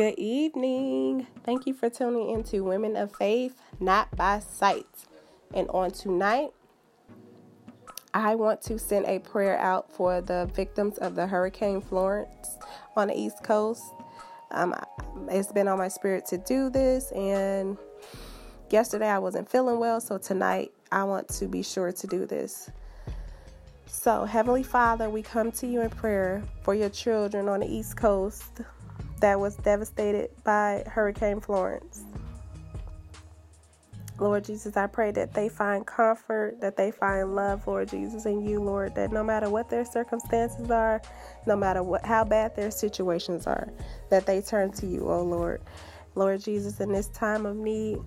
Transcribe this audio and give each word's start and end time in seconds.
Good 0.00 0.18
evening. 0.18 1.26
Thank 1.44 1.66
you 1.66 1.74
for 1.74 1.90
tuning 1.90 2.30
into 2.30 2.64
Women 2.64 2.96
of 2.96 3.14
Faith, 3.16 3.60
Not 3.80 4.16
by 4.16 4.38
Sight. 4.38 4.86
And 5.52 5.68
on 5.68 5.90
tonight, 5.90 6.52
I 8.14 8.34
want 8.34 8.62
to 8.62 8.78
send 8.78 9.04
a 9.04 9.18
prayer 9.18 9.58
out 9.58 9.92
for 9.92 10.22
the 10.22 10.50
victims 10.54 10.96
of 10.96 11.16
the 11.16 11.26
Hurricane 11.26 11.82
Florence 11.82 12.56
on 12.96 13.08
the 13.08 13.14
East 13.14 13.44
Coast. 13.44 13.82
Um, 14.52 14.74
it's 15.28 15.52
been 15.52 15.68
on 15.68 15.76
my 15.76 15.88
spirit 15.88 16.24
to 16.28 16.38
do 16.38 16.70
this, 16.70 17.12
and 17.12 17.76
yesterday 18.70 19.08
I 19.08 19.18
wasn't 19.18 19.50
feeling 19.50 19.78
well, 19.80 20.00
so 20.00 20.16
tonight 20.16 20.72
I 20.90 21.04
want 21.04 21.28
to 21.28 21.46
be 21.46 21.62
sure 21.62 21.92
to 21.92 22.06
do 22.06 22.24
this. 22.24 22.70
So, 23.86 24.24
Heavenly 24.24 24.62
Father, 24.62 25.10
we 25.10 25.20
come 25.20 25.52
to 25.52 25.66
you 25.66 25.82
in 25.82 25.90
prayer 25.90 26.42
for 26.62 26.74
your 26.74 26.88
children 26.88 27.50
on 27.50 27.60
the 27.60 27.70
East 27.70 27.98
Coast 27.98 28.62
that 29.20 29.38
was 29.38 29.56
devastated 29.56 30.30
by 30.44 30.84
Hurricane 30.86 31.40
Florence. 31.40 32.04
Lord 34.18 34.44
Jesus, 34.44 34.76
I 34.76 34.86
pray 34.86 35.12
that 35.12 35.32
they 35.32 35.48
find 35.48 35.86
comfort, 35.86 36.60
that 36.60 36.76
they 36.76 36.90
find 36.90 37.34
love, 37.34 37.66
Lord 37.66 37.88
Jesus, 37.88 38.26
in 38.26 38.46
you, 38.46 38.60
Lord, 38.60 38.94
that 38.94 39.12
no 39.12 39.24
matter 39.24 39.48
what 39.48 39.70
their 39.70 39.84
circumstances 39.84 40.70
are, 40.70 41.00
no 41.46 41.56
matter 41.56 41.82
what 41.82 42.04
how 42.04 42.24
bad 42.24 42.54
their 42.54 42.70
situations 42.70 43.46
are, 43.46 43.68
that 44.10 44.26
they 44.26 44.42
turn 44.42 44.72
to 44.72 44.86
you, 44.86 45.08
oh 45.08 45.22
Lord. 45.22 45.62
Lord 46.14 46.42
Jesus, 46.42 46.80
in 46.80 46.92
this 46.92 47.08
time 47.08 47.46
of 47.46 47.56
need, 47.56 47.98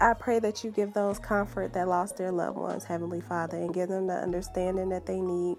I 0.00 0.14
pray 0.14 0.38
that 0.38 0.64
you 0.64 0.70
give 0.70 0.94
those 0.94 1.18
comfort 1.18 1.74
that 1.74 1.88
lost 1.88 2.16
their 2.16 2.32
loved 2.32 2.56
ones, 2.56 2.84
Heavenly 2.84 3.20
Father, 3.20 3.58
and 3.58 3.74
give 3.74 3.90
them 3.90 4.06
the 4.06 4.14
understanding 4.14 4.88
that 4.90 5.04
they 5.04 5.20
need 5.20 5.58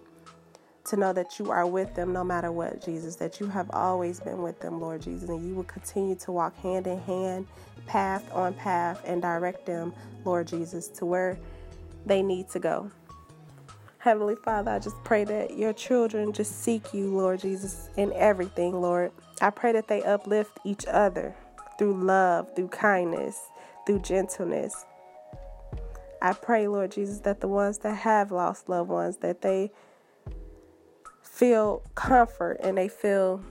to 0.91 0.97
know 0.97 1.13
that 1.13 1.39
you 1.39 1.49
are 1.49 1.65
with 1.65 1.95
them 1.95 2.11
no 2.11 2.21
matter 2.21 2.51
what, 2.51 2.83
Jesus, 2.83 3.15
that 3.15 3.39
you 3.39 3.47
have 3.47 3.71
always 3.71 4.19
been 4.19 4.41
with 4.41 4.59
them, 4.59 4.81
Lord 4.81 5.01
Jesus, 5.01 5.29
and 5.29 5.47
you 5.47 5.55
will 5.55 5.63
continue 5.63 6.15
to 6.15 6.33
walk 6.33 6.53
hand 6.57 6.85
in 6.85 6.99
hand, 7.03 7.47
path 7.85 8.29
on 8.33 8.53
path, 8.55 9.01
and 9.05 9.21
direct 9.21 9.65
them, 9.65 9.93
Lord 10.25 10.49
Jesus, 10.49 10.89
to 10.89 11.05
where 11.05 11.39
they 12.05 12.21
need 12.21 12.49
to 12.49 12.59
go. 12.59 12.91
Heavenly 13.99 14.35
Father, 14.35 14.71
I 14.71 14.79
just 14.79 15.01
pray 15.05 15.23
that 15.23 15.57
your 15.57 15.71
children 15.71 16.33
just 16.33 16.61
seek 16.61 16.93
you, 16.93 17.15
Lord 17.15 17.39
Jesus, 17.39 17.87
in 17.95 18.11
everything, 18.11 18.81
Lord. 18.81 19.13
I 19.41 19.49
pray 19.49 19.71
that 19.71 19.87
they 19.87 20.03
uplift 20.03 20.59
each 20.65 20.85
other 20.87 21.33
through 21.77 22.03
love, 22.03 22.53
through 22.53 22.67
kindness, 22.67 23.39
through 23.85 23.99
gentleness. 23.99 24.85
I 26.21 26.33
pray, 26.33 26.67
Lord 26.67 26.91
Jesus, 26.91 27.19
that 27.19 27.39
the 27.39 27.47
ones 27.47 27.77
that 27.77 27.95
have 27.95 28.29
lost 28.29 28.67
loved 28.67 28.89
ones, 28.89 29.17
that 29.17 29.41
they 29.41 29.71
feel 31.31 31.81
comfort 31.95 32.57
and 32.61 32.77
they 32.77 32.89
feel 32.89 33.41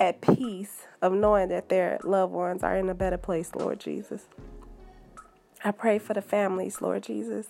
at 0.00 0.20
peace 0.22 0.86
of 1.02 1.12
knowing 1.12 1.50
that 1.50 1.68
their 1.68 2.00
loved 2.02 2.32
ones 2.32 2.62
are 2.62 2.76
in 2.76 2.88
a 2.88 2.94
better 2.94 3.18
place, 3.18 3.54
Lord 3.54 3.78
Jesus. 3.78 4.26
I 5.62 5.72
pray 5.72 5.98
for 5.98 6.14
the 6.14 6.22
families, 6.22 6.80
Lord 6.80 7.02
Jesus. 7.02 7.48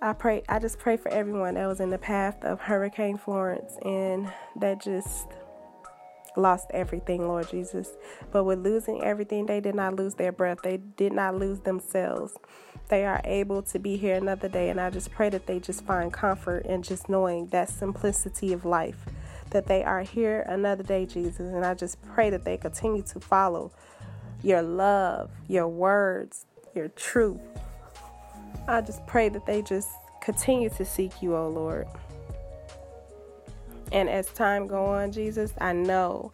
I 0.00 0.14
pray 0.14 0.42
I 0.48 0.58
just 0.58 0.78
pray 0.78 0.96
for 0.96 1.10
everyone 1.10 1.54
that 1.54 1.66
was 1.66 1.78
in 1.78 1.90
the 1.90 1.98
path 1.98 2.42
of 2.42 2.58
Hurricane 2.58 3.18
Florence 3.18 3.76
and 3.84 4.32
that 4.56 4.80
just 4.80 5.26
lost 6.36 6.66
everything, 6.72 7.26
Lord 7.26 7.48
Jesus. 7.48 7.96
But 8.30 8.44
with 8.44 8.60
losing 8.60 9.02
everything, 9.02 9.46
they 9.46 9.60
did 9.60 9.74
not 9.74 9.96
lose 9.96 10.14
their 10.14 10.32
breath. 10.32 10.58
They 10.62 10.78
did 10.78 11.12
not 11.12 11.36
lose 11.36 11.60
themselves. 11.60 12.36
They 12.88 13.04
are 13.04 13.20
able 13.24 13.62
to 13.62 13.78
be 13.78 13.96
here 13.96 14.16
another 14.16 14.48
day 14.48 14.68
and 14.68 14.80
I 14.80 14.90
just 14.90 15.12
pray 15.12 15.28
that 15.30 15.46
they 15.46 15.60
just 15.60 15.84
find 15.84 16.12
comfort 16.12 16.66
in 16.66 16.82
just 16.82 17.08
knowing 17.08 17.46
that 17.48 17.68
simplicity 17.68 18.52
of 18.52 18.64
life. 18.64 19.06
That 19.50 19.66
they 19.66 19.82
are 19.82 20.02
here 20.02 20.42
another 20.42 20.82
day, 20.82 21.06
Jesus. 21.06 21.52
And 21.52 21.64
I 21.64 21.74
just 21.74 22.00
pray 22.02 22.30
that 22.30 22.44
they 22.44 22.56
continue 22.56 23.02
to 23.02 23.20
follow 23.20 23.72
your 24.42 24.62
love, 24.62 25.30
your 25.48 25.68
words, 25.68 26.46
your 26.74 26.88
truth. 26.88 27.40
I 28.68 28.80
just 28.80 29.06
pray 29.06 29.28
that 29.28 29.46
they 29.46 29.62
just 29.62 29.90
continue 30.20 30.70
to 30.70 30.84
seek 30.84 31.22
you, 31.22 31.34
O 31.34 31.46
oh 31.46 31.48
Lord. 31.48 31.86
And 33.92 34.08
as 34.08 34.26
time 34.28 34.66
go 34.66 34.86
on, 34.86 35.12
Jesus, 35.12 35.52
I 35.60 35.72
know 35.72 36.32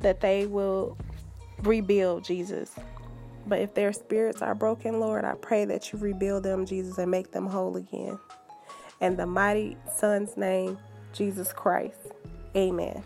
that 0.00 0.20
they 0.20 0.46
will 0.46 0.96
rebuild, 1.62 2.24
Jesus. 2.24 2.74
But 3.46 3.60
if 3.60 3.74
their 3.74 3.92
spirits 3.92 4.42
are 4.42 4.54
broken, 4.54 5.00
Lord, 5.00 5.24
I 5.24 5.34
pray 5.34 5.64
that 5.66 5.92
you 5.92 5.98
rebuild 5.98 6.42
them, 6.42 6.66
Jesus, 6.66 6.98
and 6.98 7.10
make 7.10 7.30
them 7.32 7.46
whole 7.46 7.76
again. 7.76 8.18
In 9.00 9.16
the 9.16 9.26
mighty 9.26 9.76
Son's 9.94 10.36
name, 10.36 10.78
Jesus 11.12 11.52
Christ. 11.52 11.98
Amen. 12.56 13.02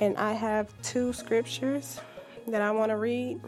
And 0.00 0.16
I 0.16 0.32
have 0.32 0.70
two 0.82 1.12
scriptures 1.12 2.00
that 2.48 2.60
I 2.60 2.70
want 2.70 2.90
to 2.90 2.96
read. 2.96 3.40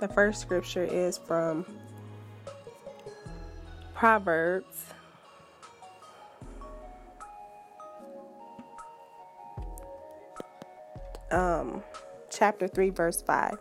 The 0.00 0.08
first 0.08 0.40
scripture 0.40 0.84
is 0.84 1.18
from 1.18 1.64
Proverbs 3.94 4.86
um, 11.30 11.82
chapter 12.30 12.68
3, 12.68 12.90
verse 12.90 13.22
5. 13.22 13.56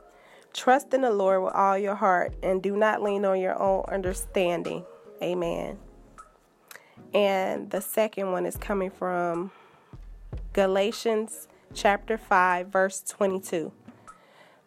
Trust 0.53 0.93
in 0.93 1.01
the 1.01 1.11
Lord 1.11 1.43
with 1.43 1.53
all 1.53 1.77
your 1.77 1.95
heart 1.95 2.33
and 2.41 2.63
do 2.63 2.77
not 2.77 3.01
lean 3.01 3.25
on 3.25 3.39
your 3.39 3.61
own 3.61 3.83
understanding. 3.89 4.85
Amen. 5.21 5.77
And 7.13 7.69
the 7.71 7.81
second 7.81 8.31
one 8.31 8.45
is 8.45 8.55
coming 8.55 8.89
from 8.89 9.51
Galatians 10.53 11.47
chapter 11.73 12.17
5, 12.17 12.67
verse 12.67 13.01
22. 13.01 13.71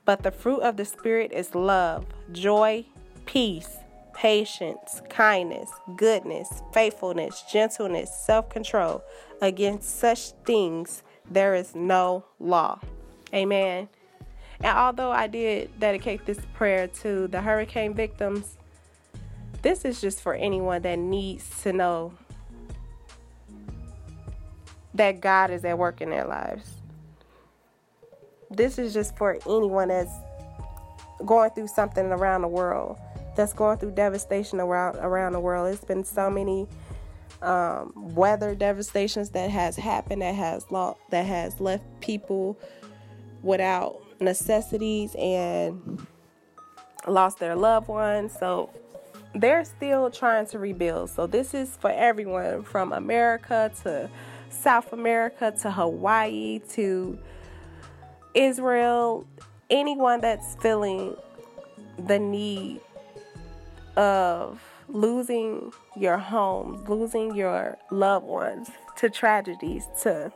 But 0.05 0.23
the 0.23 0.31
fruit 0.31 0.61
of 0.61 0.77
the 0.77 0.85
Spirit 0.85 1.33
is 1.33 1.55
love, 1.55 2.07
joy, 2.33 2.87
peace, 3.27 3.77
patience, 4.15 5.01
kindness, 5.11 5.71
goodness, 5.97 6.63
faithfulness, 6.73 7.45
gentleness, 7.51 8.11
self 8.15 8.49
control. 8.49 9.03
Against 9.41 9.99
such 9.99 10.33
things 10.45 11.03
there 11.31 11.55
is 11.55 11.75
no 11.75 12.25
law. 12.39 12.81
Amen. 13.35 13.89
And 14.61 14.77
although 14.77 15.11
I 15.11 15.27
did 15.27 15.79
dedicate 15.79 16.27
this 16.27 16.39
prayer 16.55 16.89
to 17.03 17.29
the 17.29 17.41
hurricane 17.41 17.95
victims, 17.95 18.57
this 19.63 19.85
is 19.85 20.01
just 20.01 20.21
for 20.21 20.35
anyone 20.35 20.83
that 20.83 20.99
needs 20.99 21.63
to 21.63 21.73
know 21.73 22.13
that 24.95 25.21
God 25.21 25.51
is 25.51 25.65
at 25.65 25.79
work 25.79 26.01
in 26.01 26.11
their 26.11 26.25
lives 26.25 26.79
this 28.51 28.79
is 28.79 28.95
just 28.95 29.17
for 29.17 29.39
anyone 29.47 29.89
that's 29.89 30.13
going 31.25 31.51
through 31.51 31.69
something 31.69 32.07
around 32.07 32.43
the 32.43 32.49
world 32.49 32.99
that's 33.37 33.53
going 33.53 33.79
through 33.79 33.91
devastation 33.91 34.61
around 34.61 34.97
around 34.97 35.33
the 35.33 35.41
world 35.41 35.73
it's 35.73 35.85
been 35.85 36.05
so 36.05 36.31
many 36.31 36.67
um, 37.43 37.93
weather 37.95 38.55
devastations 38.55 39.31
that 39.31 39.51
has 39.51 39.77
happened 39.77 40.23
that 40.23 40.35
has 40.35 40.67
lo- 40.71 40.99
that 41.11 41.27
has 41.27 41.61
left 41.61 41.85
people 42.01 42.59
without 43.43 44.03
necessities 44.21 45.15
and 45.17 46.07
lost 47.07 47.39
their 47.39 47.55
loved 47.55 47.89
ones. 47.89 48.37
So 48.39 48.71
they're 49.35 49.65
still 49.65 50.11
trying 50.11 50.47
to 50.47 50.59
rebuild. 50.59 51.11
So 51.11 51.27
this 51.27 51.55
is 51.55 51.77
for 51.77 51.91
everyone 51.91 52.63
from 52.65 52.93
america 52.93 53.71
to 53.83 54.11
south 54.51 54.93
america 54.93 55.55
to 55.61 55.71
hawaii 55.71 56.61
to 56.71 57.19
Israel, 58.35 59.27
anyone 59.71 60.21
that's 60.21 60.55
feeling 60.57 61.17
the 62.07 62.19
need 62.19 62.81
of 63.97 64.63
losing 64.89 65.73
your 65.97 66.19
home, 66.19 66.85
losing 66.89 67.35
your 67.35 67.77
loved 67.91 68.27
ones 68.27 68.71
to 68.97 69.11
tragedies, 69.11 69.87
to 70.03 70.33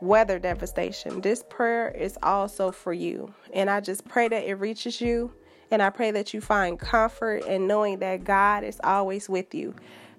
weather 0.00 0.38
devastation. 0.38 1.20
This 1.20 1.44
prayer 1.48 1.90
is 1.90 2.18
also 2.22 2.70
for 2.70 2.92
you. 2.92 3.32
And 3.52 3.70
I 3.70 3.80
just 3.80 4.06
pray 4.06 4.28
that 4.28 4.44
it 4.44 4.54
reaches 4.54 5.00
you. 5.00 5.32
And 5.70 5.82
I 5.82 5.90
pray 5.90 6.10
that 6.10 6.34
you 6.34 6.40
find 6.40 6.78
comfort 6.78 7.44
in 7.46 7.66
knowing 7.66 7.98
that 8.00 8.24
God 8.24 8.64
is 8.64 8.78
always 8.84 9.28
with 9.28 9.54
you. 9.54 9.74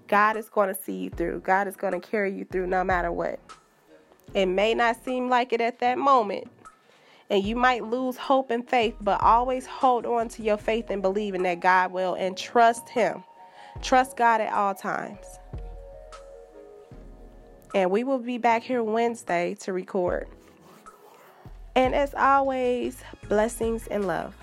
God 0.07 0.37
is 0.37 0.49
going 0.49 0.73
to 0.73 0.81
see 0.81 0.95
you 0.95 1.09
through. 1.09 1.41
God 1.41 1.67
is 1.67 1.75
going 1.75 1.93
to 1.93 1.99
carry 1.99 2.33
you 2.33 2.45
through 2.45 2.67
no 2.67 2.83
matter 2.83 3.11
what. 3.11 3.39
It 4.33 4.47
may 4.47 4.73
not 4.73 5.03
seem 5.03 5.29
like 5.29 5.53
it 5.53 5.61
at 5.61 5.79
that 5.79 5.97
moment, 5.97 6.47
and 7.29 7.43
you 7.43 7.55
might 7.55 7.85
lose 7.85 8.17
hope 8.17 8.51
and 8.51 8.67
faith, 8.67 8.95
but 8.99 9.21
always 9.21 9.65
hold 9.65 10.05
on 10.05 10.27
to 10.29 10.43
your 10.43 10.57
faith 10.57 10.89
and 10.89 11.01
believing 11.01 11.43
that 11.43 11.59
God 11.61 11.91
will 11.91 12.15
and 12.15 12.37
trust 12.37 12.89
Him. 12.89 13.23
Trust 13.81 14.17
God 14.17 14.41
at 14.41 14.51
all 14.53 14.73
times. 14.73 15.25
And 17.73 17.91
we 17.91 18.03
will 18.03 18.19
be 18.19 18.37
back 18.37 18.63
here 18.63 18.83
Wednesday 18.83 19.55
to 19.61 19.73
record. 19.73 20.27
And 21.75 21.93
as 21.93 22.13
always, 22.13 23.03
blessings 23.27 23.87
and 23.87 24.07
love. 24.07 24.33